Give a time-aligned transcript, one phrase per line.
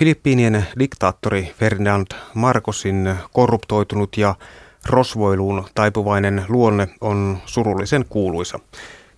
[0.00, 4.34] Filippiinien diktaattori Ferdinand Marcosin korruptoitunut ja
[4.86, 8.58] rosvoiluun taipuvainen luonne on surullisen kuuluisa.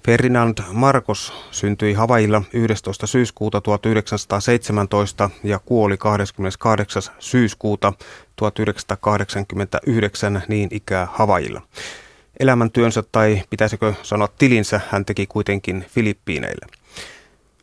[0.07, 3.07] Ferdinand Marcos syntyi Havailla 11.
[3.07, 7.03] syyskuuta 1917 ja kuoli 28.
[7.19, 7.93] syyskuuta
[8.37, 11.63] 1989 niin ikää Havailla.
[12.41, 16.82] Elämäntyönsä tai pitäisikö sanoa tilinsä hän teki kuitenkin Filippiineille.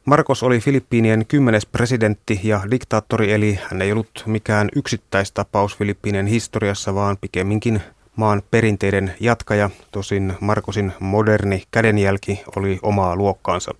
[0.05, 6.95] Marcos oli Filippiinien kymmenes presidentti ja diktaattori, eli hän ei ollut mikään yksittäistapaus Filippiinien historiassa,
[6.95, 7.81] vaan pikemminkin
[8.15, 9.69] maan perinteiden jatkaja.
[9.91, 13.71] Tosin Marcosin moderni kädenjälki oli omaa luokkaansa.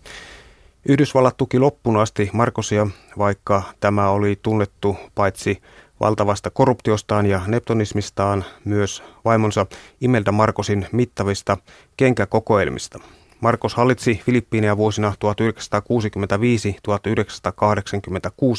[0.90, 5.62] Yhdysvallat tuki loppuun asti Marcosia, vaikka tämä oli tunnettu paitsi
[6.00, 9.66] valtavasta korruptiostaan ja neptonismistaan, myös vaimonsa
[10.02, 11.58] Imelda Marcosin mittavista
[11.98, 13.00] kenkäkokoelmista.
[13.42, 15.14] Marcos hallitsi Filippiinejä vuosina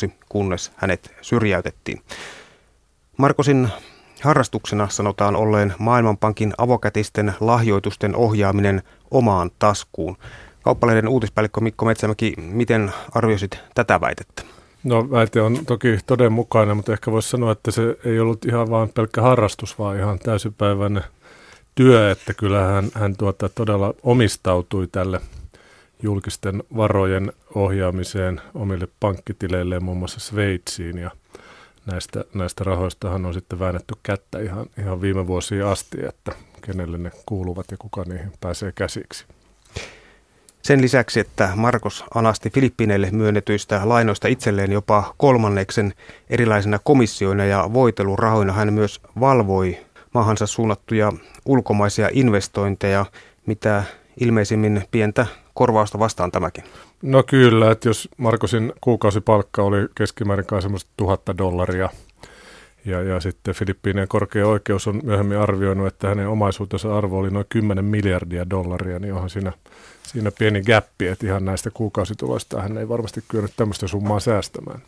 [0.06, 2.02] 1965-1986, kunnes hänet syrjäytettiin.
[3.16, 3.68] Marcosin
[4.22, 10.16] harrastuksena sanotaan olleen Maailmanpankin avokätisten lahjoitusten ohjaaminen omaan taskuun.
[10.62, 14.42] Kauppalehden uutispäällikkö Mikko Metsämäki, miten arvioisit tätä väitettä?
[14.84, 18.88] No väite on toki todenmukainen, mutta ehkä voisi sanoa, että se ei ollut ihan vain
[18.88, 21.02] pelkkä harrastus, vaan ihan täysipäiväinen
[21.80, 25.20] työ, että kyllähän hän, tuota, todella omistautui tälle
[26.02, 31.10] julkisten varojen ohjaamiseen omille pankkitileilleen muun muassa Sveitsiin ja
[31.87, 36.32] näistä, näistä rahoistahan on sitten väännetty kättä ihan, ihan viime vuosia asti, että
[36.66, 39.24] kenelle ne kuuluvat ja kuka niihin pääsee käsiksi.
[40.62, 45.94] Sen lisäksi, että Marcos anasti Filippiineille myönnetyistä lainoista itselleen jopa kolmanneksen
[46.30, 49.78] erilaisina komissioina ja voitelurahoina, hän myös valvoi
[50.14, 51.12] maahansa suunnattuja
[51.44, 53.06] ulkomaisia investointeja,
[53.46, 53.84] mitä
[54.20, 56.64] ilmeisimmin pientä korvausta vastaan tämäkin.
[57.02, 61.88] No kyllä, että jos Markosin kuukausipalkka oli keskimäärin kai semmoista tuhatta dollaria,
[62.84, 67.47] ja, ja sitten Filippiinien korkea oikeus on myöhemmin arvioinut, että hänen omaisuutensa arvo oli noin
[67.48, 69.53] 10 miljardia dollaria, niin onhan siinä,
[70.03, 74.82] siinä pieni gappi, että ihan näistä kuukausituloista hän ei varmasti kyennyt tämmöistä summaa säästämään.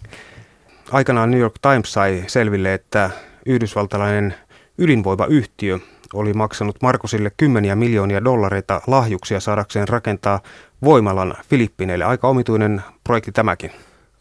[0.91, 3.11] Aikanaan New York Times sai selville, että
[3.47, 4.35] yhdysvaltalainen
[4.83, 5.79] ydinvoimayhtiö
[6.15, 10.41] oli maksanut Markosille kymmeniä miljoonia dollareita lahjuksia saadakseen rakentaa
[10.85, 12.05] voimalan Filippiineille.
[12.05, 13.71] Aika omituinen projekti tämäkin.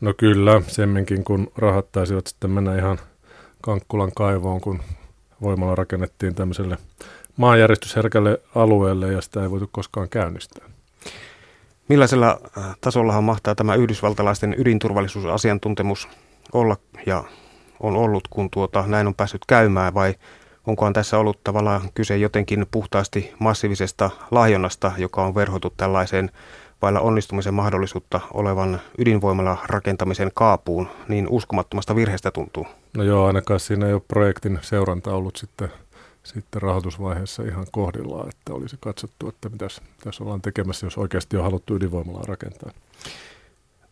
[0.01, 2.99] No kyllä, semminkin kun rahat taisivat sitten mennä ihan
[3.61, 4.79] Kankkulan kaivoon, kun
[5.41, 6.77] voimalla rakennettiin tämmöiselle
[7.37, 10.65] maanjäristysherkälle alueelle ja sitä ei voitu koskaan käynnistää.
[11.87, 16.07] Millaisella äh, tasollahan mahtaa tämä yhdysvaltalaisten ydinturvallisuusasiantuntemus
[16.53, 17.23] olla ja
[17.79, 20.15] on ollut, kun tuota, näin on päässyt käymään vai
[20.67, 26.31] onkohan tässä ollut tavallaan kyse jotenkin puhtaasti massiivisesta lahjonnasta, joka on verhotu tällaiseen
[26.81, 32.67] vailla onnistumisen mahdollisuutta olevan ydinvoimalla rakentamisen kaapuun, niin uskomattomasta virheestä tuntuu.
[32.97, 35.71] No joo, ainakaan siinä ei ole projektin seuranta ollut sitten,
[36.23, 41.43] sitten rahoitusvaiheessa ihan kohdillaan, että olisi katsottu, että mitäs tässä ollaan tekemässä, jos oikeasti on
[41.43, 42.71] haluttu ydinvoimalla rakentaa.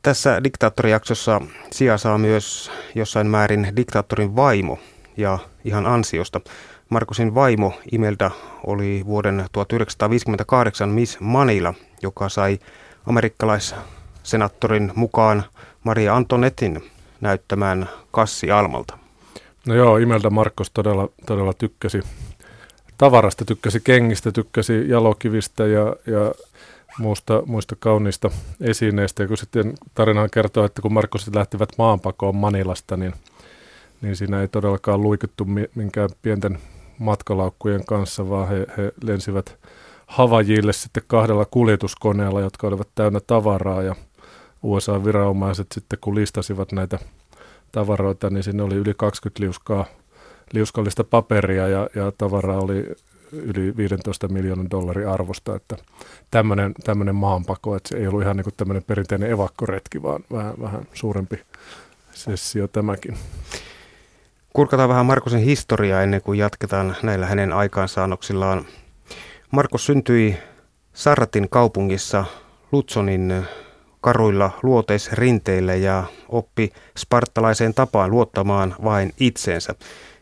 [0.01, 1.41] Tässä diktaattorijaksossa
[1.71, 4.79] sija saa myös jossain määrin diktaattorin vaimo
[5.19, 6.41] ja ihan ansiosta.
[6.89, 8.31] Markusin vaimo Imelda
[8.63, 12.59] oli vuoden 1958 Miss Manila, joka sai
[13.05, 15.43] amerikkalaissenattorin mukaan
[15.83, 16.91] Maria Antonettin
[17.21, 18.97] näyttämään Kassi Almalta.
[19.67, 22.01] No joo, Imelda Markos todella, todella tykkäsi
[22.97, 26.31] tavarasta, tykkäsi kengistä, tykkäsi jalokivistä ja, ja
[26.99, 28.29] muusta, muista kauniista
[28.61, 29.23] esineistä.
[29.23, 33.13] Ja kun sitten tarina kertoo, että kun Markosit lähtivät maanpakoon Manilasta, niin,
[34.01, 36.57] niin siinä ei todellakaan luikittu minkään pienten
[36.99, 39.57] matkalaukkujen kanssa, vaan he, he lensivät
[40.07, 43.95] Havajille sitten kahdella kuljetuskoneella, jotka olivat täynnä tavaraa ja
[44.63, 46.99] USA-viranomaiset sitten kun listasivat näitä
[47.71, 49.85] tavaroita, niin sinne oli yli 20 liuskaa,
[50.53, 52.85] liuskallista paperia ja, ja tavaraa oli
[53.31, 55.77] yli 15 miljoonan dollarin arvosta, että
[56.85, 60.87] tämmöinen maanpako, että se ei ollut ihan niin kuin tämmöinen perinteinen evakkoretki, vaan vähän, vähän
[60.93, 61.41] suurempi
[62.11, 63.17] sessio tämäkin.
[64.53, 68.65] Kurkataan vähän Markosen historiaa ennen kuin jatketaan näillä hänen aikaansaannoksillaan.
[69.51, 70.37] Markus syntyi
[70.93, 72.25] Sarratin kaupungissa
[72.71, 73.45] Lutsonin
[74.01, 79.75] karuilla luoteisrinteillä ja oppi spartalaiseen tapaan luottamaan vain itseensä.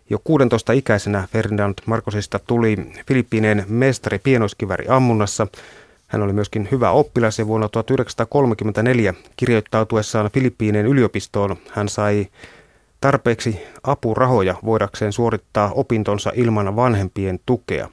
[0.10, 2.78] Jo 16 ikäisenä Ferdinand Markosista tuli
[3.08, 5.48] Filippiineen mestari pienoiskiväri ammunnassa.
[6.08, 12.28] Hän oli myöskin hyvä oppilas ja vuonna 1934 kirjoittautuessaan Filippiineen yliopistoon hän sai
[13.02, 17.90] tarpeeksi apurahoja voidakseen suorittaa opintonsa ilman vanhempien tukea.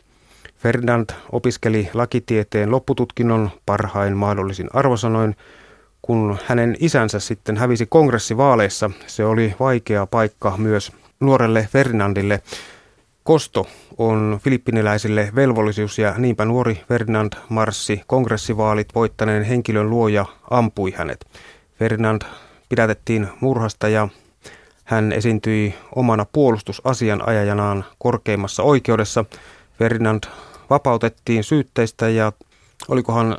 [0.56, 5.36] Ferdinand opiskeli lakitieteen loppututkinnon parhain mahdollisin arvosanoin,
[6.02, 12.40] kun hänen isänsä sitten hävisi kongressivaaleissa, se oli vaikea paikka myös nuorelle Ferdinandille.
[13.24, 13.66] Kosto
[13.98, 21.26] on filippiniläisille velvollisuus ja niinpä nuori Ferdinand marssi kongressivaalit voittaneen henkilön luoja ampui hänet.
[21.78, 22.22] Ferdinand
[22.68, 24.08] pidätettiin murhasta ja
[24.84, 29.24] hän esiintyi omana puolustusasianajajanaan korkeimmassa oikeudessa.
[29.78, 30.24] Ferdinand
[30.70, 32.32] vapautettiin syytteistä ja
[32.88, 33.36] olikohan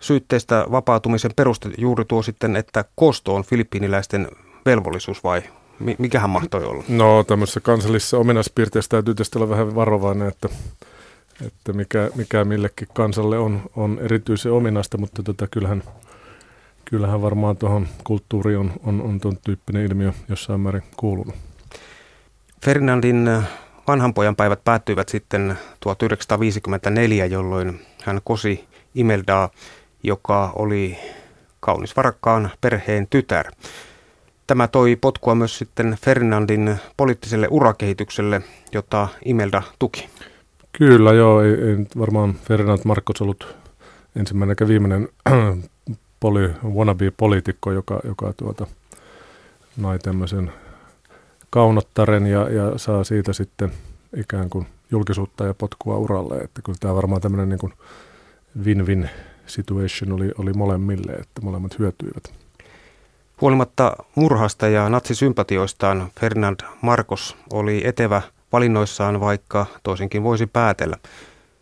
[0.00, 4.28] syytteistä vapautumisen peruste juuri tuo sitten, että kosto on filippiiniläisten
[4.66, 5.42] velvollisuus vai
[5.98, 6.84] mikähän mahtoi olla?
[6.88, 10.48] No tämmöisessä kansallisessa ominaispiirteessä täytyy tietysti olla vähän varovainen, että,
[11.46, 15.82] että mikä, mikä millekin kansalle on, on erityisen ominaista, mutta tota, kyllähän,
[16.94, 21.34] kyllähän varmaan tuohon kulttuuriin on, on, on tuon tyyppinen ilmiö jossain määrin kuulunut.
[22.64, 23.48] Ferdinandin äh,
[23.88, 28.64] vanhan pojan päivät päättyivät sitten 1954, jolloin hän kosi
[28.94, 29.50] Imeldaa,
[30.02, 30.98] joka oli
[31.60, 33.46] kaunis varakkaan perheen tytär.
[34.46, 38.42] Tämä toi potkua myös sitten Ferdinandin poliittiselle urakehitykselle,
[38.72, 40.08] jota Imelda tuki.
[40.72, 43.56] Kyllä joo, ei, ei varmaan Ferdinand Marcos ollut
[44.16, 45.08] ensimmäinen eikä viimeinen
[46.24, 48.66] poli, wannabe-poliitikko, joka, joka tuota,
[49.76, 50.52] nai tämmöisen
[51.50, 53.72] kaunottaren ja, ja saa siitä sitten
[54.16, 56.36] ikään kuin julkisuutta ja potkua uralle.
[56.36, 57.72] Että kyllä tämä varmaan tämmöinen niin kuin
[58.64, 59.10] win-win
[59.46, 62.32] situation oli, oli molemmille, että molemmat hyötyivät.
[63.40, 68.22] Huolimatta murhasta ja natsisympatioistaan Ferdinand Marcos oli etevä
[68.52, 70.96] valinnoissaan, vaikka toisinkin voisi päätellä.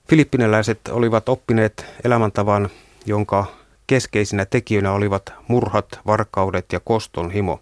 [0.08, 2.68] Filippinäläiset olivat oppineet elämäntavan,
[3.06, 7.60] jonka keskeisinä tekijöinä olivat murhat, varkaudet ja koston himo.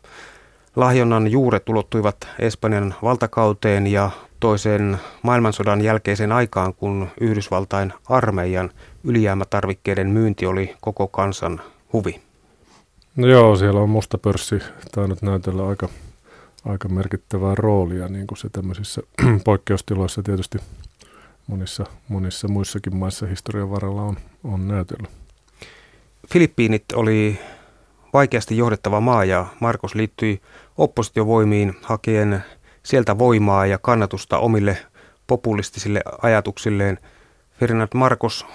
[0.77, 8.71] Lahjonnan juuret ulottuivat Espanjan valtakauteen ja toisen maailmansodan jälkeiseen aikaan, kun Yhdysvaltain armeijan
[9.05, 11.61] ylijäämätarvikkeiden myynti oli koko kansan
[11.93, 12.21] huvi.
[13.17, 14.59] No joo, siellä on musta pörssi
[14.93, 15.89] tainnut näytellä aika,
[16.65, 19.03] aika merkittävää roolia niin kuin se tämmöisissä
[19.45, 20.59] poikkeustiloissa tietysti
[21.47, 25.20] monissa, monissa muissakin maissa historian varrella on, on näytellyt.
[26.33, 27.39] Filippiinit oli
[28.13, 30.41] vaikeasti johdettava maa ja Markus liittyi
[30.79, 32.45] oppositiovoimiin hakien
[32.83, 34.79] sieltä voimaa ja kannatusta omille
[35.27, 36.99] populistisille ajatuksilleen.
[37.61, 38.47] Ferdinand Marcos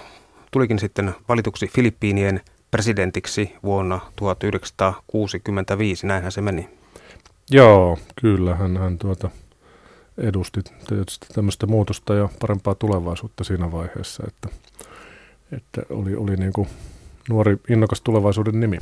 [0.50, 2.40] tulikin sitten valituksi Filippiinien
[2.70, 6.68] presidentiksi vuonna 1965, näinhän se meni.
[7.50, 9.30] Joo, kyllä, hän, hän tuota,
[10.18, 14.48] edusti tietysti tämmöistä muutosta ja parempaa tulevaisuutta siinä vaiheessa, että,
[15.52, 16.68] että oli, oli niin kuin
[17.28, 18.78] nuori innokas tulevaisuuden nimi.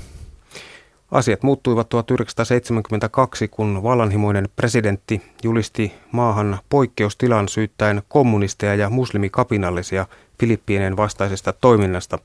[1.11, 10.07] Asiat muuttuivat 1972, kun vallanhimoinen presidentti julisti maahan poikkeustilan syyttäen kommunisteja ja muslimikapinallisia
[10.41, 12.19] Filippiineen vastaisesta toiminnasta.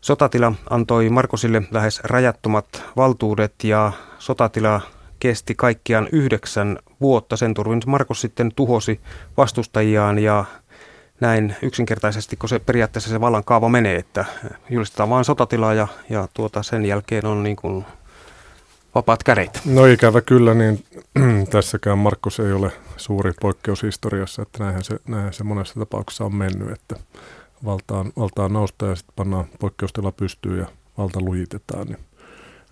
[0.00, 4.80] Sotatila antoi Markosille lähes rajattomat valtuudet ja sotatila
[5.20, 7.36] kesti kaikkiaan yhdeksän vuotta.
[7.36, 9.00] Sen turvin Markos sitten tuhosi
[9.36, 10.44] vastustajiaan ja
[11.20, 14.24] näin yksinkertaisesti, kun se periaatteessa se vallan kaava menee, että
[14.70, 17.84] julistetaan vain sotatilaa ja, ja tuota, sen jälkeen on niin kuin
[18.94, 19.60] vapaat kädet.
[19.64, 20.84] No ikävä kyllä, niin
[21.50, 26.34] tässäkään Markus ei ole suuri poikkeus historiassa, että näinhän se, näinhän se monessa tapauksessa on
[26.34, 26.96] mennyt, että
[27.64, 30.66] valtaan, valtaan nousta ja sitten pannaan poikkeustila pystyyn ja
[30.98, 31.98] valta lujitetaan, niin,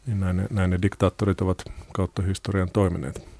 [0.06, 3.33] niin näin, ne, näin ne diktaattorit ovat kautta historian toimineet.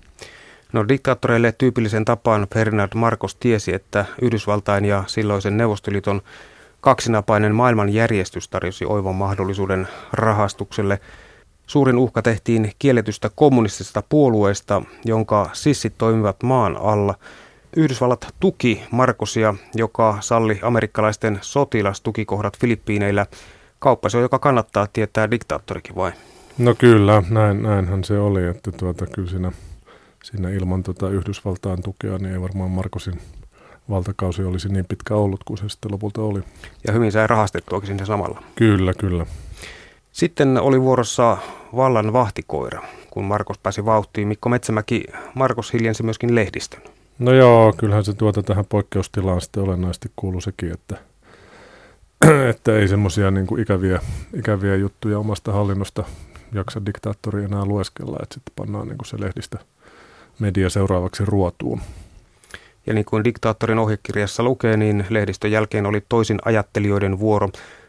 [0.74, 6.22] No diktaattoreille tyypillisen tapaan Ferdinand Marcos tiesi, että Yhdysvaltain ja silloisen Neuvostoliiton
[6.80, 11.00] kaksinapainen maailmanjärjestys tarjosi oivan mahdollisuuden rahastukselle.
[11.66, 17.14] Suurin uhka tehtiin kielletystä kommunistisesta puolueesta, jonka sissit toimivat maan alla.
[17.76, 23.26] Yhdysvallat tuki Markosia, joka salli amerikkalaisten sotilastukikohdat Filippiineillä.
[23.78, 26.12] Kauppa se on, joka kannattaa tietää diktaattorikin vai?
[26.58, 29.52] No kyllä, näin, näinhän se oli, että tuota, kyllä siinä
[30.24, 33.20] siinä ilman tota Yhdysvaltain tukea, niin ei varmaan Markosin
[33.90, 36.40] valtakausi olisi niin pitkä ollut kuin se sitten lopulta oli.
[36.86, 38.42] Ja hyvin sai rahastettuakin sinne samalla.
[38.56, 39.26] Kyllä, kyllä.
[40.12, 41.38] Sitten oli vuorossa
[41.76, 42.82] vallan vahtikoira.
[43.10, 45.04] Kun Markos pääsi vauhtiin, Mikko Metsämäki,
[45.34, 46.82] Markos hiljensi myöskin lehdistön.
[47.18, 50.96] No joo, kyllähän se tuota tähän poikkeustilaan sitten olennaisesti kuuluu sekin, että,
[52.50, 54.00] että ei semmoisia niin ikäviä,
[54.38, 56.04] ikäviä juttuja omasta hallinnosta
[56.52, 59.58] jaksa diktaattori enää lueskella, että sitten pannaan niin kuin se lehdistö–
[60.38, 61.80] media seuraavaksi ruotuun.
[62.86, 67.48] Ja niin kuin diktaattorin ohjekirjassa lukee, niin lehdistön jälkeen oli toisin ajattelijoiden vuoro.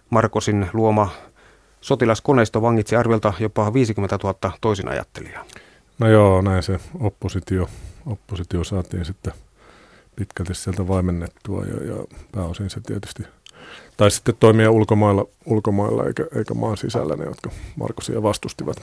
[0.09, 1.09] Markosin luoma
[1.81, 5.45] sotilaskoneisto vangitsi arviolta jopa 50 000 toisin ajattelijaa.
[5.99, 7.69] No joo, näin se oppositio,
[8.05, 9.33] oppositio saatiin sitten
[10.15, 13.23] pitkälti sieltä vaimennettua ja, ja pääosin se tietysti
[13.97, 18.77] tai sitten toimia ulkomailla, ulkomailla eikä, eikä maan sisällä ne, jotka Markosia vastustivat.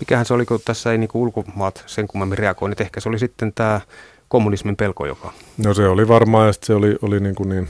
[0.00, 3.52] Mikähän se oli, kun tässä ei niin ulkomaat sen kummemmin reagoinnit, ehkä se oli sitten
[3.52, 3.80] tämä
[4.28, 5.32] kommunismin pelko, joka...
[5.58, 7.68] No se oli varmaan, ja se oli, oli niin, kuin niin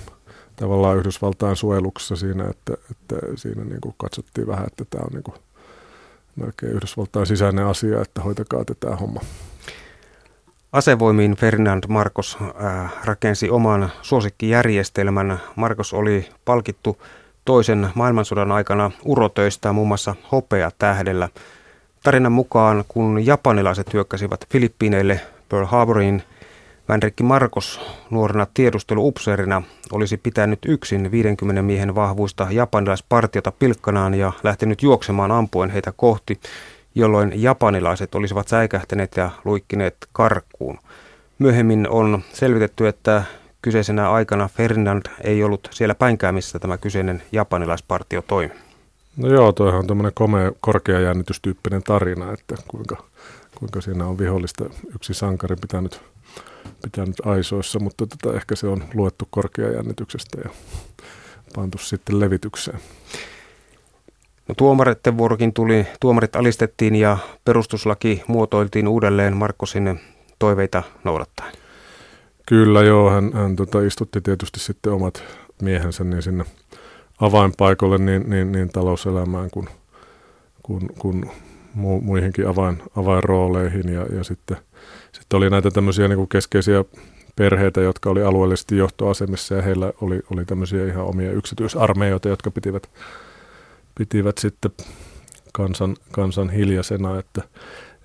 [0.56, 5.22] tavallaan Yhdysvaltain suojeluksessa siinä, että, että siinä niin kuin katsottiin vähän, että tämä on niin
[5.22, 5.36] kuin
[6.36, 9.20] melkein Yhdysvaltain sisäinen asia, että hoitakaa tätä homma.
[10.72, 15.38] Asevoimiin Ferdinand Marcos äh, rakensi oman suosikkijärjestelmän.
[15.56, 17.02] Marcos oli palkittu
[17.44, 21.28] toisen maailmansodan aikana urotöistä muun muassa hopea tähdellä.
[22.02, 26.22] Tarinan mukaan, kun japanilaiset hyökkäsivät Filippiineille Pearl Harboriin,
[26.88, 29.62] Vänrikki Marcos nuorena tiedusteluupseerina
[29.92, 36.40] olisi pitänyt yksin 50 miehen vahvuista japanilaispartiota pilkkanaan ja lähtenyt juoksemaan ampuen heitä kohti–
[36.94, 40.78] jolloin japanilaiset olisivat säikähtäneet ja luikkineet karkkuun.
[41.38, 43.22] Myöhemmin on selvitetty, että
[43.62, 48.54] kyseisenä aikana Ferdinand ei ollut siellä päinkään, missä tämä kyseinen japanilaispartio toimi.
[49.16, 53.04] No joo, toihan on tämmöinen komea, korkea jännitystyyppinen tarina, että kuinka,
[53.58, 56.00] kuinka siinä on vihollista yksi sankari pitänyt,
[56.82, 59.28] pitänyt aisoissa, mutta tota, ehkä se on luettu
[59.74, 60.50] jännityksestä ja
[61.54, 62.78] pantu sitten levitykseen.
[64.52, 70.00] No, tuomaritten vuorokin tuli, tuomarit alistettiin ja perustuslaki muotoiltiin uudelleen Markkosin
[70.38, 71.52] toiveita noudattaen.
[72.46, 75.24] Kyllä joo, hän, hän tota, istutti tietysti sitten omat
[75.62, 76.44] miehensä niin sinne
[77.20, 79.68] avainpaikalle niin, niin, niin talouselämään kuin,
[80.62, 81.30] kuin, kuin
[81.74, 84.56] mu, muihinkin avain, avainrooleihin ja, ja sitten,
[85.12, 86.84] sitten oli näitä tämmöisiä niin kuin keskeisiä
[87.36, 92.88] perheitä, jotka oli alueellisesti johtoasemissa ja heillä oli, oli tämmöisiä ihan omia yksityisarmeijoita, jotka pitivät
[93.94, 94.70] pitivät sitten
[95.52, 97.42] kansan, kansan hiljaisena, että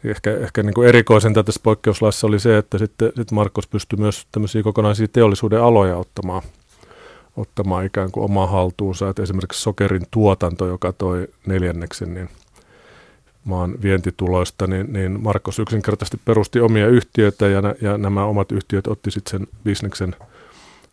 [0.03, 4.27] ehkä, ehkä niin kuin erikoisinta tässä poikkeuslaissa oli se, että sitten, sitten Markus pystyi myös
[4.31, 6.41] tämmöisiä kokonaisia teollisuuden aloja ottamaan,
[7.37, 12.29] ottamaan ikään kuin omaa haltuunsa, että esimerkiksi sokerin tuotanto, joka toi neljänneksen niin
[13.43, 19.11] maan vientituloista, niin, niin Markus yksinkertaisesti perusti omia yhtiöitä ja, ja nämä omat yhtiöt otti
[19.11, 20.15] sitten sen bisneksen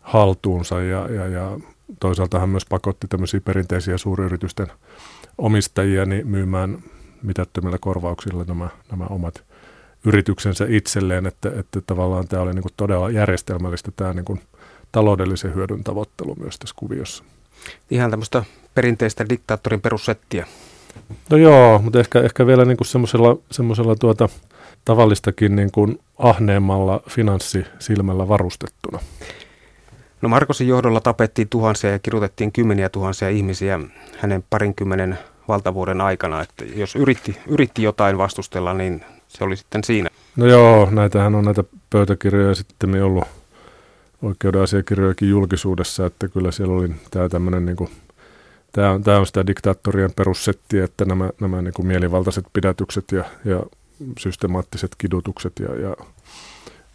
[0.01, 1.59] haltuunsa ja, ja, ja
[1.99, 4.67] toisaalta hän myös pakotti tämmöisiä perinteisiä suuryritysten
[5.37, 6.83] omistajia niin myymään
[7.23, 9.43] mitättömillä korvauksilla nämä, nämä omat
[10.05, 14.41] yrityksensä itselleen, että, että tavallaan tämä oli niin kuin todella järjestelmällistä tämä niin kuin
[14.91, 17.23] taloudellisen hyödyn tavoittelu myös tässä kuviossa.
[17.89, 20.47] Ihan tämmöistä perinteistä diktaattorin perussettiä.
[21.29, 24.29] No joo, mutta ehkä, ehkä vielä niin kuin semmoisella, semmoisella tuota,
[24.85, 28.99] tavallistakin niin kuin ahneemmalla finanssisilmällä varustettuna.
[30.25, 33.79] No Markosin johdolla tapettiin tuhansia ja kidutettiin kymmeniä tuhansia ihmisiä
[34.17, 36.41] hänen parinkymmenen valtavuoden aikana.
[36.41, 40.09] Että jos yritti, yritti jotain vastustella, niin se oli sitten siinä.
[40.35, 43.27] No joo, näitähän on näitä pöytäkirjoja sitten ollut
[44.21, 47.89] oikeuden asiakirjojakin julkisuudessa, että kyllä siellä oli tämä tämmöinen niin kuin,
[48.71, 53.23] tämä on, tämä on sitä diktaattorien perussettiä, että nämä, nämä niin kuin mielivaltaiset pidätykset ja,
[53.45, 53.63] ja
[54.19, 55.95] systemaattiset kidutukset ja, ja,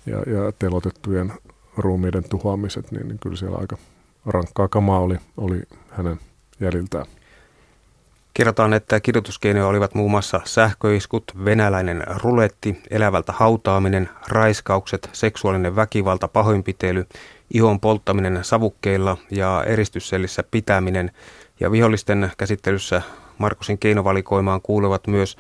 [0.07, 1.33] ja, ja telotettujen
[1.77, 3.77] ruumiiden tuhoamiset, niin, niin kyllä siellä aika
[4.27, 6.19] rankkaa kamaa oli, oli hänen
[6.61, 7.07] jäljiltään.
[8.35, 17.07] Kerrotaan, että kidutuskeinoja olivat muun muassa sähköiskut, venäläinen ruletti, elävältä hautaaminen, raiskaukset, seksuaalinen väkivalta, pahoinpitely,
[17.55, 21.11] ihon polttaminen savukkeilla ja eristyssellissä pitäminen.
[21.61, 23.03] Ja vihollisten käsittelyssä
[23.39, 25.37] Markusin keinovalikoimaan kuuluvat myös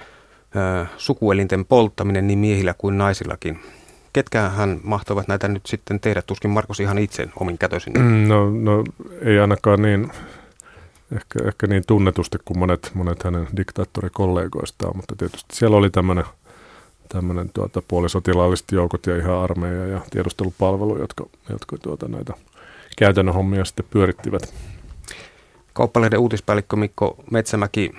[0.56, 3.60] ö, sukuelinten polttaminen niin miehillä kuin naisillakin
[4.12, 6.22] ketkä hän mahtoivat näitä nyt sitten tehdä?
[6.22, 7.92] Tuskin Markus ihan itse omin kätöisin.
[7.92, 8.84] Mm, no, no
[9.22, 10.12] ei ainakaan niin,
[11.16, 16.24] ehkä, ehkä niin tunnetusti kuin monet, monet hänen diktaattorikollegoistaan, mutta tietysti siellä oli tämmöinen
[17.12, 22.34] tämmöinen tuota, puolisotilaalliset joukot ja ihan armeija ja tiedustelupalvelu, jotka, jotka tuota, näitä
[22.98, 24.54] käytännön hommia sitten pyörittivät.
[25.72, 27.92] Kauppalehden uutispäällikkö Mikko Metsämäki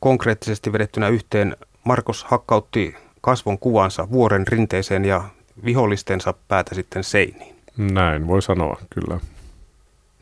[0.00, 2.94] konkreettisesti vedettynä yhteen Markos hakkautti
[3.26, 5.24] kasvon kuvansa vuoren rinteeseen ja
[5.64, 7.56] vihollistensa päätä sitten seiniin.
[7.76, 9.20] Näin voi sanoa, kyllä.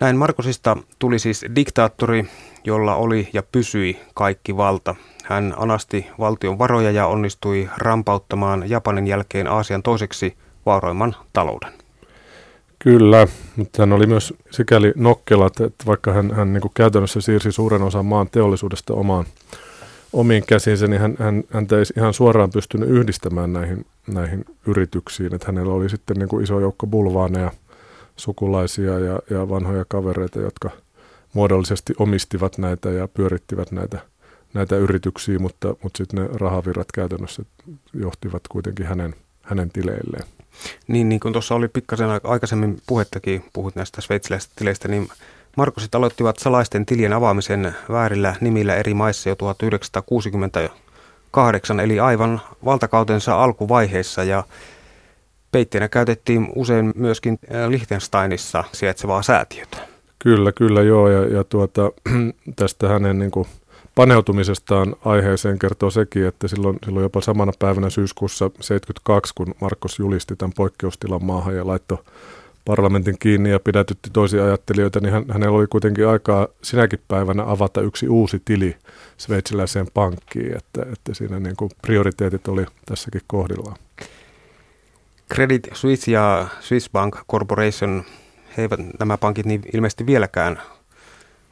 [0.00, 2.24] Näin Markosista tuli siis diktaattori,
[2.64, 4.94] jolla oli ja pysyi kaikki valta.
[5.24, 11.72] Hän anasti valtion varoja ja onnistui rampauttamaan Japanin jälkeen Aasian toiseksi vauraimman talouden.
[12.78, 17.82] Kyllä, mutta hän oli myös sikäli nokkela, että vaikka hän, hän niin käytännössä siirsi suuren
[17.82, 19.24] osan maan teollisuudesta omaan
[20.14, 25.34] omiin käsiinsä, niin hän, hän, häntä ei ihan suoraan pystynyt yhdistämään näihin, näihin yrityksiin.
[25.34, 27.52] Että hänellä oli sitten niin kuin iso joukko bulvaaneja,
[28.16, 30.70] sukulaisia ja, ja vanhoja kavereita, jotka
[31.32, 33.98] muodollisesti omistivat näitä ja pyörittivät näitä,
[34.54, 37.42] näitä yrityksiä, mutta, mutta sitten ne rahavirrat käytännössä
[37.94, 40.24] johtivat kuitenkin hänen, hänen tileilleen.
[40.88, 45.08] Niin, niin kuin tuossa oli pikkasen aikaisemmin puhettakin, puhut näistä sveitsiläisistä tileistä, niin
[45.56, 54.24] Markosit aloittivat salaisten tilien avaamisen väärillä nimillä eri maissa jo 1968, eli aivan valtakautensa alkuvaiheessa
[54.24, 54.44] ja
[55.52, 59.76] peitteenä käytettiin usein myöskin Liechtensteinissa sijaitsevaa säätiötä.
[60.18, 61.92] Kyllä, kyllä joo, ja, ja tuota,
[62.56, 63.48] tästä hänen niin kuin,
[63.94, 70.36] paneutumisestaan aiheeseen kertoo sekin, että silloin, silloin jopa samana päivänä syyskuussa 72, kun Markos julisti
[70.36, 71.98] tämän poikkeustilan maahan ja laittoi
[72.64, 77.80] parlamentin kiinni ja pidätytti toisia ajattelijoita, niin hän, hänellä oli kuitenkin aikaa sinäkin päivänä avata
[77.80, 78.76] yksi uusi tili
[79.16, 83.76] sveitsiläiseen pankkiin, että, että siinä niin kuin prioriteetit oli tässäkin kohdillaan.
[85.34, 88.04] Credit Suisse ja Swiss Bank Corporation,
[88.56, 90.62] he eivät nämä pankit niin ilmeisesti vieläkään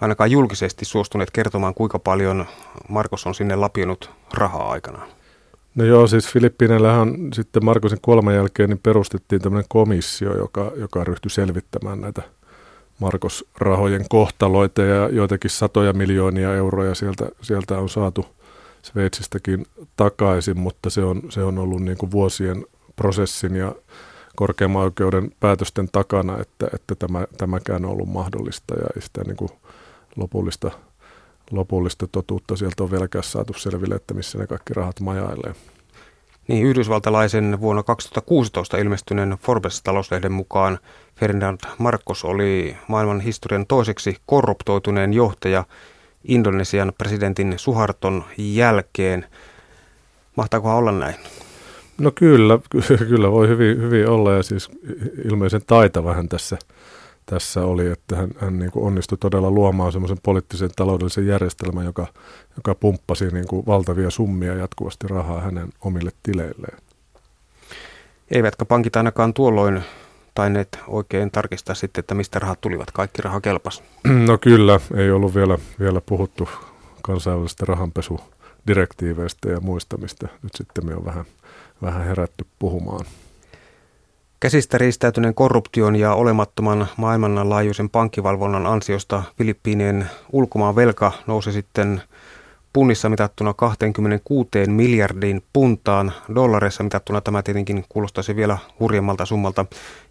[0.01, 2.47] ainakaan julkisesti suostuneet kertomaan, kuinka paljon
[2.89, 5.09] Markos on sinne lapionut rahaa aikanaan.
[5.75, 11.31] No joo, siis Filippiineillähän sitten Markosin kuoleman jälkeen niin perustettiin tämmöinen komissio, joka, joka ryhtyi
[11.31, 12.23] selvittämään näitä
[12.99, 18.27] Markos-rahojen kohtaloita ja joitakin satoja miljoonia euroja sieltä, sieltä on saatu
[18.83, 22.65] Sveitsistäkin takaisin, mutta se on, se on ollut niin kuin vuosien
[22.97, 23.75] prosessin ja
[24.37, 29.37] korkeamman oikeuden päätösten takana, että, että tämä, tämäkään on ollut mahdollista ja ei sitä niin
[29.37, 29.51] kuin
[30.17, 30.71] lopullista,
[31.51, 35.55] lopullista totuutta sieltä on vieläkään saatu selville, että missä ne kaikki rahat majailee.
[36.49, 40.79] Niin, yhdysvaltalaisen vuonna 2016 ilmestyneen Forbes-talouslehden mukaan
[41.17, 45.65] Ferdinand Marcos oli maailman historian toiseksi korruptoituneen johtaja
[46.25, 49.27] Indonesian presidentin Suharton jälkeen.
[50.37, 51.15] Mahtaakohan olla näin?
[51.99, 52.59] No kyllä,
[53.09, 54.71] kyllä voi hyvin, hyvin olla ja siis
[55.25, 56.59] ilmeisen taitava hän tässä–
[57.27, 62.07] tässä oli, että hän, hän niin kuin onnistui todella luomaan semmoisen poliittisen taloudellisen järjestelmän, joka,
[62.57, 66.79] joka pumppasi niin kuin valtavia summia jatkuvasti rahaa hänen omille tileilleen.
[68.31, 69.83] Eivätkä pankit ainakaan tuolloin
[70.35, 72.91] taineet oikein tarkistaa sitten, että mistä rahat tulivat.
[72.91, 73.83] Kaikki raha kelpas.
[74.27, 76.49] No kyllä, ei ollut vielä, vielä puhuttu
[77.03, 81.25] kansainvälisestä rahanpesudirektiiveistä ja muista, mistä nyt sitten me on vähän,
[81.83, 83.05] vähän herätty puhumaan.
[84.43, 92.03] Käsistä riistäytyneen korruption ja olemattoman maailmanlaajuisen pankkivalvonnan ansiosta Filippiinien ulkomaan velka nousi sitten
[92.73, 96.13] punnissa mitattuna 26 miljardiin puntaan.
[96.35, 99.67] Dollareissa mitattuna tämä tietenkin kuulostaisi vielä hurjemmalta summalta.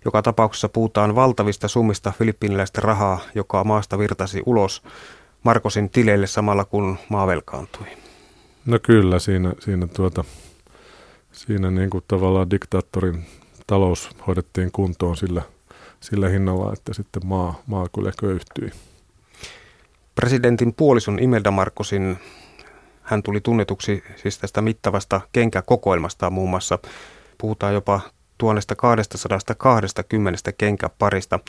[0.06, 4.84] Joka tapauksessa puhutaan valtavista summista filippiiniläistä rahaa, joka maasta virtasi ulos
[5.44, 7.88] Markosin tileille samalla kun maa velkaantui.
[8.66, 10.24] No kyllä, siinä, siinä, tuota,
[11.32, 13.26] siinä niin kuin tavallaan diktaattorin
[13.72, 15.42] talous hoidettiin kuntoon sillä,
[16.00, 18.72] sillä hinnalla, että sitten maa, maa kyllä köyhtyi.
[20.16, 22.18] Presidentin puolison Imelda Markosin,
[23.02, 26.80] hän tuli tunnetuksi siis tästä mittavasta kenkäkokoelmasta muun muassa.
[27.38, 28.00] Puhutaan jopa
[28.38, 31.40] 1220 kenkäparista.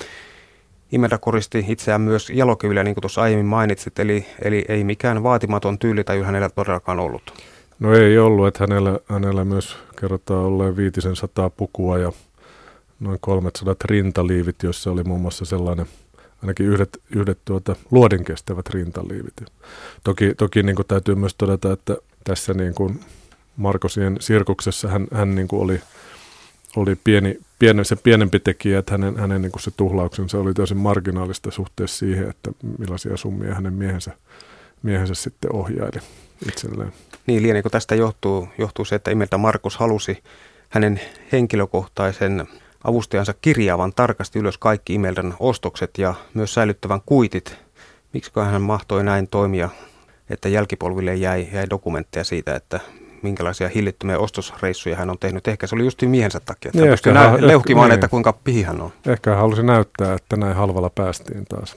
[0.93, 5.79] Imelda koristi itseään myös jalokivillä, niin kuin tuossa aiemmin mainitsit, eli, eli ei mikään vaatimaton
[5.79, 7.43] tyyli tai hänellä todellakaan ollut.
[7.83, 12.13] No ei ollut, että hänellä, hänellä myös kerrotaan olleen viitisen sataa pukua ja
[13.01, 15.87] noin 300 rintaliivit, joissa oli muun muassa sellainen,
[16.43, 19.35] ainakin yhdet, yhdet tuota, luodin kestävät rintaliivit.
[20.05, 23.01] Toki, toki niin kuin täytyy myös todeta, että tässä niin kuin
[23.57, 25.81] Markosien sirkuksessa hän, hän niin kuin oli,
[26.77, 30.77] oli pieni, pieni, se pienempi tekijä, että hänen, hänen niin kuin se tuhlauksensa oli täysin
[30.77, 34.11] marginaalista suhteessa siihen, että millaisia summia hänen miehensä,
[34.83, 36.01] miehensä sitten ohjaili
[36.49, 36.93] itselleen.
[37.27, 40.23] Niin, lieneekö tästä johtuu, johtuu se, että Imeltä Markus halusi
[40.69, 41.01] hänen
[41.33, 42.49] henkilökohtaisen
[42.85, 47.57] avustajansa kirjaavan tarkasti ylös kaikki Imeldan ostokset ja myös säilyttävän kuitit.
[48.13, 49.69] Miksi hän mahtoi näin toimia,
[50.31, 52.81] että jälkipolville jäi, jäi dokumentteja siitä, että
[53.23, 55.49] minkälaisia hillittömiä ostosreissuja hän on tehnyt.
[55.49, 57.95] Ehkä se oli just miehensä takia, että niin, hän nä- leuhkimaan, niin.
[57.95, 58.93] että kuinka pihi hän on.
[59.07, 61.77] Ehkä hän halusi näyttää, että näin halvalla päästiin taas.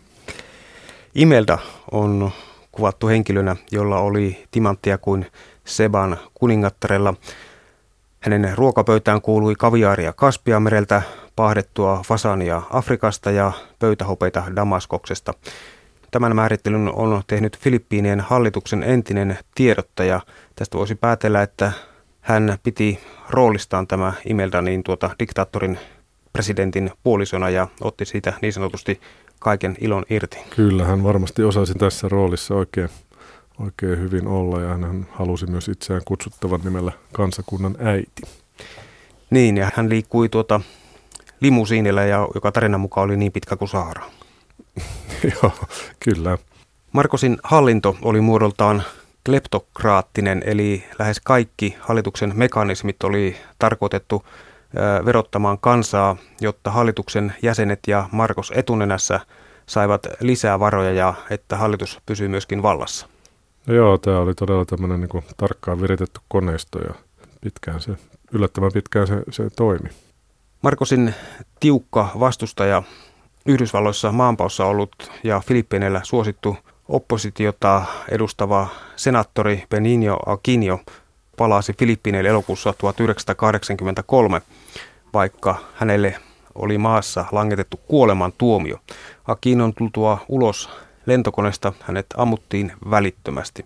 [1.15, 1.57] Imelda
[1.91, 2.31] on
[2.75, 5.25] kuvattu henkilönä, jolla oli timanttia kuin
[5.65, 7.13] Seban kuningattarella.
[8.19, 11.01] Hänen ruokapöytään kuului kaviaaria Kaspiamereltä,
[11.35, 15.33] pahdettua fasania Afrikasta ja pöytähopeita Damaskoksesta.
[16.11, 20.21] Tämän määrittelyn on tehnyt Filippiinien hallituksen entinen tiedottaja.
[20.55, 21.71] Tästä voisi päätellä, että
[22.21, 25.79] hän piti roolistaan tämä Imelda niin tuota diktaattorin
[26.33, 29.01] presidentin puolisona ja otti siitä niin sanotusti
[29.39, 30.37] kaiken ilon irti.
[30.55, 32.89] Kyllä, hän varmasti osasi tässä roolissa oikein,
[33.59, 38.21] oikein hyvin olla ja hän halusi myös itseään kutsuttavan nimellä kansakunnan äiti.
[39.29, 40.61] Niin, ja hän liikkui tuota
[41.39, 44.05] limusiinilla, ja joka tarinan mukaan oli niin pitkä kuin Saara.
[45.33, 45.51] Joo,
[45.99, 46.37] kyllä.
[46.91, 48.83] Markosin hallinto oli muodoltaan
[49.25, 54.23] kleptokraattinen, eli lähes kaikki hallituksen mekanismit oli tarkoitettu
[55.05, 59.19] verottamaan kansaa, jotta hallituksen jäsenet ja Markos etunenässä
[59.65, 63.07] saivat lisää varoja ja että hallitus pysyy myöskin vallassa.
[63.67, 66.93] No joo, tämä oli todella tämmöinen niin tarkkaan viritetty koneisto ja
[67.41, 67.91] pitkään se,
[68.31, 69.89] yllättävän pitkään se, se toimi.
[70.61, 71.13] Markosin
[71.59, 72.83] tiukka vastustaja
[73.45, 76.57] Yhdysvalloissa maanpaussa ollut ja Filippiineillä suosittu
[76.89, 80.79] oppositiota edustava senaattori Benigno Aquino
[81.37, 84.41] palasi Filippiineille elokuussa 1983,
[85.13, 86.15] vaikka hänelle
[86.55, 88.79] oli maassa langetettu kuoleman tuomio.
[89.27, 90.69] Aquinon tultua ulos
[91.05, 93.65] lentokoneesta hänet ammuttiin välittömästi.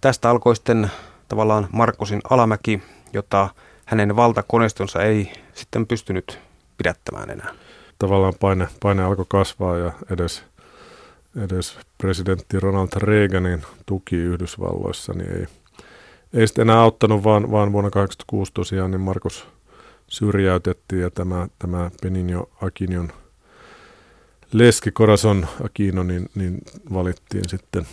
[0.00, 0.90] Tästä alkoi sitten
[1.28, 3.48] tavallaan Markosin alamäki, jota
[3.86, 6.38] hänen valtakoneistonsa ei sitten pystynyt
[6.76, 7.54] pidättämään enää.
[7.98, 10.44] Tavallaan paine, paine alkoi kasvaa ja edes,
[11.44, 15.46] edes presidentti Ronald Reaganin tuki Yhdysvalloissa niin ei,
[16.34, 19.46] ei sitten enää auttanut, vaan, vaan vuonna 1986 tosiaan niin Markus
[20.08, 23.12] syrjäytettiin ja tämä, tämä Benigno Aquinion
[24.52, 26.58] leski Corazon Aquino niin, niin
[26.92, 27.86] valittiin sitten,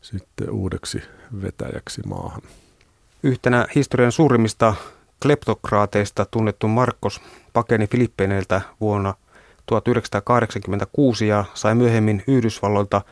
[0.00, 1.02] sitten uudeksi
[1.42, 2.42] vetäjäksi maahan.
[3.22, 4.74] Yhtenä historian suurimmista
[5.22, 7.20] kleptokraateista tunnettu Marcos
[7.52, 9.14] pakeni Filippeineiltä vuonna
[9.66, 13.02] 1986 ja sai myöhemmin Yhdysvalloilta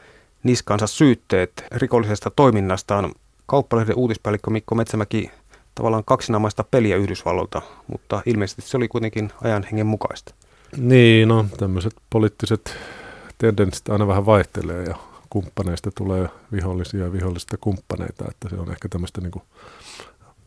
[0.42, 3.12] niskansa syytteet rikollisesta toiminnastaan.
[3.50, 5.30] Kauppalehden uutispäällikkö Mikko Metsämäki
[5.74, 10.34] tavallaan kaksinaamaista peliä Yhdysvalloilta, mutta ilmeisesti se oli kuitenkin ajan hengen mukaista.
[10.76, 12.76] Niin, no tämmöiset poliittiset
[13.38, 14.94] tendenssit aina vähän vaihtelee ja
[15.30, 19.42] kumppaneista tulee vihollisia ja vihollisista kumppaneita, että se on ehkä tämmöistä niin kuin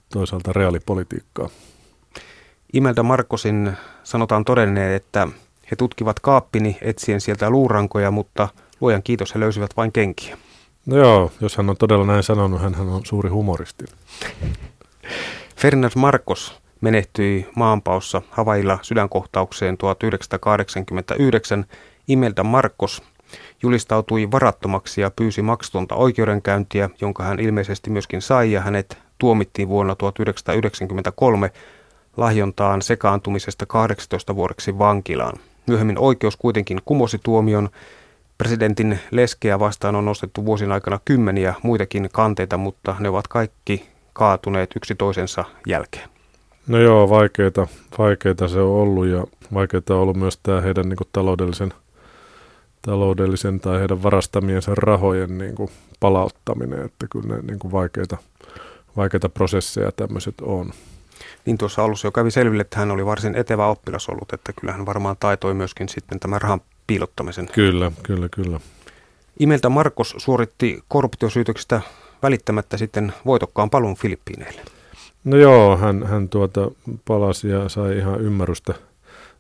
[0.10, 1.50] toisaalta reaalipolitiikkaa.
[2.74, 3.72] Imelda Markosin
[4.04, 5.28] sanotaan todenneen, että
[5.72, 8.48] he tutkivat kaappini etsien sieltä luurankoja, mutta
[8.82, 10.38] luojan kiitos he löysivät vain kenkiä.
[10.86, 13.86] No joo, jos hän on todella näin sanonut, hän on suuri humoristi.
[15.62, 21.66] Ferdinand Marcos menehtyi maanpaussa Havailla sydänkohtaukseen 1989.
[22.08, 23.04] Imelda Marcos
[23.64, 29.96] julistautui varattomaksi ja pyysi maksutonta oikeudenkäyntiä, jonka hän ilmeisesti myöskin sai ja hänet tuomittiin vuonna
[29.96, 31.52] 1993
[32.18, 35.40] lahjontaan sekaantumisesta 18 vuodeksi vankilaan.
[35.68, 37.70] Myöhemmin oikeus kuitenkin kumosi tuomion.
[38.42, 44.70] Presidentin leskeä vastaan on nostettu vuosien aikana kymmeniä muitakin kanteita, mutta ne ovat kaikki kaatuneet
[44.76, 46.10] yksi toisensa jälkeen.
[46.68, 49.24] No joo, vaikeita, vaikeita se on ollut ja
[49.54, 51.74] vaikeita on ollut myös tämä heidän niin kuin, taloudellisen,
[52.82, 58.18] taloudellisen tai heidän varastamiensa rahojen niin kuin, palauttaminen, että kyllä ne niin kuin, vaikeita,
[58.98, 60.72] vaikeita prosesseja tämmöiset on.
[61.46, 64.74] Niin tuossa alussa jo kävi selville, että hän oli varsin etevä oppilas ollut, että kyllä
[64.74, 67.50] hän varmaan taitoi myöskin sitten tämän rahan piilottamisen.
[67.54, 68.60] Kyllä, kyllä, kyllä.
[69.40, 71.82] Imeltä Markos suoritti korruptiosyytöksistä
[72.24, 74.62] välittämättä sitten voitokkaan palun Filippiineille.
[75.24, 76.72] No joo, hän, hän tuota
[77.06, 78.74] palasi ja sai ihan ymmärrystä,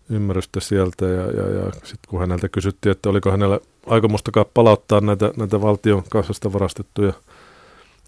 [0.09, 5.31] ymmärrystä sieltä ja, ja, ja sitten kun häneltä kysyttiin, että oliko hänellä aikomustakaan palauttaa näitä,
[5.37, 7.13] näitä valtion kassasta varastettuja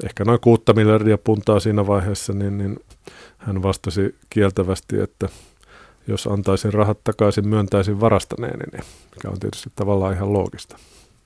[0.06, 2.80] ehkä noin kuutta miljardia puntaa siinä vaiheessa, niin, niin
[3.38, 5.30] hän vastasi kieltävästi, että
[6.08, 8.84] jos antaisin rahat takaisin, myöntäisin varastaneeni, niin
[9.16, 10.78] mikä on tietysti tavallaan ihan loogista.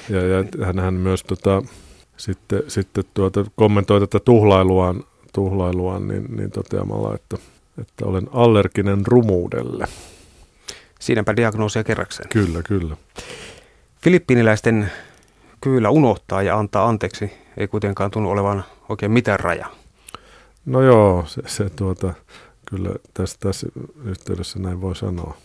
[0.10, 1.63] Ja, ja hän, hän myös tota,
[2.18, 7.38] sitten, sitten tuota, kommentoi tätä tuhlailuaan, tuhlailuaan niin, niin toteamalla, että,
[7.82, 9.86] että olen allerginen rumuudelle.
[11.00, 12.30] Siinäpä diagnoosia kerrakseen.
[12.30, 12.98] Kyllä, kyllä.
[14.02, 14.92] Filippiiniläisten
[15.62, 19.76] kyllä unohtaa ja antaa anteeksi ei kuitenkaan tunnu olevan oikein mitään rajaa.
[20.66, 22.13] No joo, se, se tuota,
[22.69, 23.67] kyllä tässä, tässä
[24.03, 25.38] yhteydessä näin voi sanoa.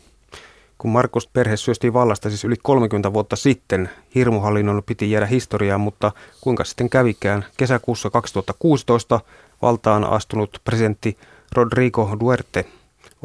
[0.79, 6.13] Kun Markus perhe syöstiin vallasta siis yli 30 vuotta sitten, hirmuhallinnon piti jäädä historiaan, mutta
[6.41, 7.45] kuinka sitten kävikään?
[7.57, 9.21] Kesäkuussa 2016
[9.63, 11.19] valtaan astunut presidentti
[11.53, 12.65] Rodrigo Duerte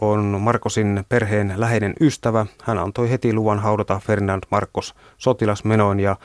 [0.02, 2.46] on Markosin perheen läheinen ystävä.
[2.64, 6.16] Hän antoi heti luvan haudata Ferdinand Marcos sotilasmenoin ja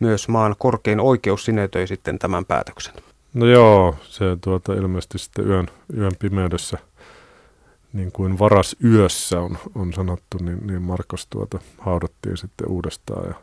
[0.00, 2.94] myös maan korkein oikeus sinetöi sitten tämän päätöksen.
[3.34, 6.78] No joo, se tuota, ilmeisesti sitten yön, yön pimeydessä,
[7.96, 13.34] niin kuin varas yössä on, on sanottu, niin, niin Markos tuota haudattiin sitten uudestaan ja,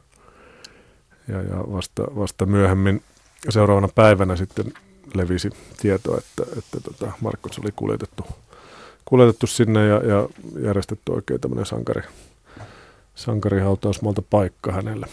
[1.27, 3.01] ja, ja vasta, vasta myöhemmin
[3.49, 4.73] seuraavana päivänä sitten
[5.13, 5.49] levisi
[5.81, 8.25] tieto, että, että tota Markos oli kuljetettu,
[9.05, 12.01] kuljetettu sinne ja, ja järjestetty oikein tämmöinen sankari,
[13.15, 15.07] sankarihautausmaalta paikka hänelle.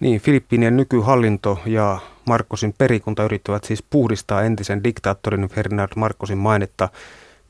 [0.00, 6.88] Niin, Filippiinien nykyhallinto ja Markosin perikunta yrittävät siis puhdistaa entisen diktaattorin Ferdinand Markosin mainetta,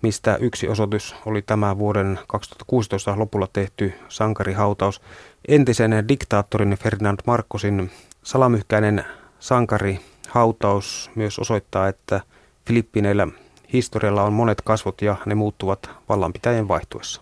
[0.03, 5.01] mistä yksi osoitus oli tämä vuoden 2016 lopulla tehty sankarihautaus.
[5.49, 7.91] Entisen diktaattorin Ferdinand Markosin
[8.23, 9.05] salamyhkäinen
[9.41, 12.21] sankarihautaus myös osoittaa, että
[12.67, 13.29] Filippiineillä
[13.73, 17.21] historialla on monet kasvot ja ne muuttuvat vallanpitäjien vaihtuessa.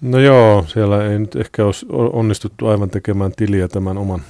[0.00, 4.22] No joo, siellä ei nyt ehkä olisi onnistuttu aivan tekemään tiliä tämän oman,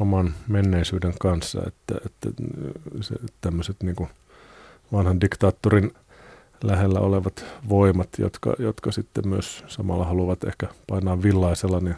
[0.00, 2.42] oman menneisyyden kanssa, että, että
[3.00, 3.96] se, tämmöiset niin
[4.92, 5.92] vanhan diktaattorin
[6.62, 11.96] lähellä olevat voimat, jotka, jotka sitten myös samalla haluavat ehkä painaa villaisella niin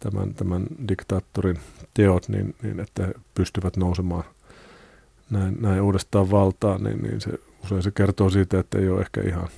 [0.00, 1.58] tämän, tämän diktaattorin
[1.94, 4.24] teot, niin, niin että he pystyvät nousemaan
[5.30, 7.30] näin, näin uudestaan valtaan, niin, niin se,
[7.64, 9.48] usein se kertoo siitä, että ei ole ehkä ihan,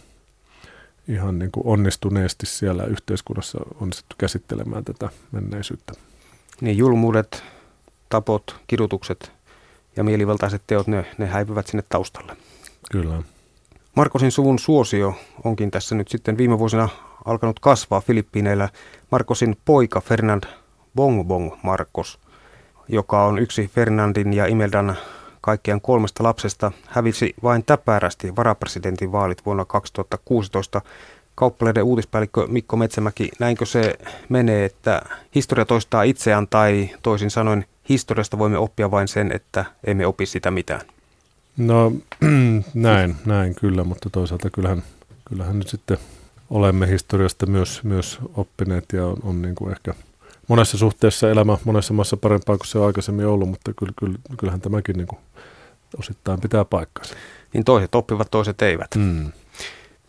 [1.08, 5.92] ihan niin kuin onnistuneesti siellä yhteiskunnassa onnistuttu käsittelemään tätä menneisyyttä.
[6.60, 7.42] Niin julmuudet,
[8.08, 9.32] tapot, kidutukset
[9.96, 12.36] ja mielivaltaiset teot, ne, ne häipyvät sinne taustalle.
[12.92, 13.22] Kyllä.
[13.96, 16.88] Markosin suvun suosio onkin tässä nyt sitten viime vuosina
[17.24, 18.68] alkanut kasvaa Filippiineillä.
[19.10, 20.44] Markosin poika Fernand
[20.94, 22.18] Bongbong Marcos,
[22.88, 24.96] joka on yksi Fernandin ja Imeldan
[25.40, 30.80] kaikkiaan kolmesta lapsesta, hävisi vain täpärästi varapresidentin vaalit vuonna 2016.
[31.34, 33.94] Kauppaleiden uutispäällikkö Mikko Metsämäki, näinkö se
[34.28, 35.02] menee, että
[35.34, 40.50] historia toistaa itseään tai toisin sanoen historiasta voimme oppia vain sen, että emme opi sitä
[40.50, 40.91] mitään?
[41.56, 41.92] No
[42.74, 44.82] näin, näin kyllä, mutta toisaalta kyllähän,
[45.28, 45.98] kyllähän nyt sitten
[46.50, 49.94] olemme historiasta myös, myös oppineet ja on, on niin kuin ehkä
[50.48, 54.60] monessa suhteessa elämä monessa maassa parempaa kuin se on aikaisemmin ollut, mutta kyllä, kyllä, kyllähän
[54.60, 55.18] tämäkin niin kuin
[55.98, 57.14] osittain pitää paikkansa.
[57.52, 58.90] Niin toiset oppivat, toiset eivät.
[58.96, 59.32] Mm.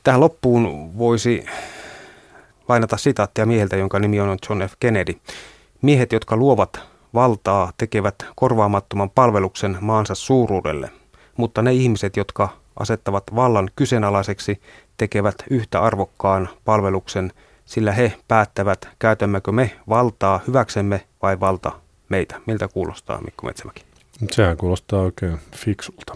[0.03, 1.45] Tähän loppuun voisi
[2.67, 4.73] lainata sitaattia mieheltä, jonka nimi on John F.
[4.79, 5.13] Kennedy.
[5.81, 6.79] Miehet, jotka luovat
[7.13, 10.91] valtaa, tekevät korvaamattoman palveluksen maansa suuruudelle–
[11.37, 14.61] mutta ne ihmiset, jotka asettavat vallan kyseenalaiseksi,
[14.97, 17.31] tekevät yhtä arvokkaan palveluksen,
[17.65, 21.71] sillä he päättävät, käytämmekö me valtaa hyväksemme vai valta
[22.09, 22.41] meitä.
[22.45, 23.83] Miltä kuulostaa Mikko Metsämäki?
[24.31, 26.15] Sehän kuulostaa oikein fiksulta.